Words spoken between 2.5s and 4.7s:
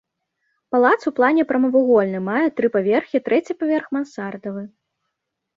тры паверхі, трэці паверх мансардавы.